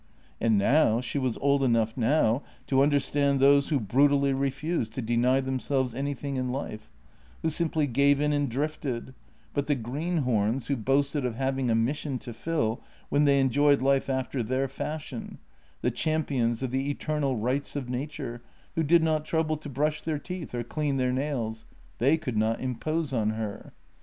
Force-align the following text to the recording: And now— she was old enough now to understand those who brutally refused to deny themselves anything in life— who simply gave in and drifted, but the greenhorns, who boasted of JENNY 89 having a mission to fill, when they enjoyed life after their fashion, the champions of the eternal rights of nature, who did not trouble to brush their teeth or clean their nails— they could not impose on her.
And 0.39 0.57
now— 0.57 0.99
she 1.01 1.19
was 1.19 1.37
old 1.41 1.61
enough 1.63 1.95
now 1.95 2.41
to 2.65 2.81
understand 2.81 3.39
those 3.39 3.69
who 3.69 3.79
brutally 3.79 4.33
refused 4.33 4.93
to 4.95 5.01
deny 5.03 5.41
themselves 5.41 5.93
anything 5.93 6.37
in 6.37 6.51
life— 6.51 6.91
who 7.43 7.51
simply 7.51 7.85
gave 7.85 8.19
in 8.19 8.33
and 8.33 8.49
drifted, 8.49 9.13
but 9.53 9.67
the 9.67 9.75
greenhorns, 9.75 10.65
who 10.65 10.75
boasted 10.75 11.23
of 11.23 11.33
JENNY 11.33 11.43
89 11.43 11.45
having 11.47 11.69
a 11.69 11.75
mission 11.75 12.17
to 12.17 12.33
fill, 12.33 12.81
when 13.09 13.25
they 13.25 13.39
enjoyed 13.39 13.83
life 13.83 14.09
after 14.09 14.41
their 14.41 14.67
fashion, 14.67 15.37
the 15.81 15.91
champions 15.91 16.63
of 16.63 16.71
the 16.71 16.89
eternal 16.89 17.35
rights 17.37 17.75
of 17.75 17.87
nature, 17.87 18.41
who 18.73 18.81
did 18.81 19.03
not 19.03 19.23
trouble 19.23 19.55
to 19.57 19.69
brush 19.69 20.01
their 20.01 20.17
teeth 20.17 20.55
or 20.55 20.63
clean 20.63 20.97
their 20.97 21.13
nails— 21.13 21.65
they 21.99 22.17
could 22.17 22.37
not 22.39 22.59
impose 22.59 23.13
on 23.13 23.29
her. 23.37 23.71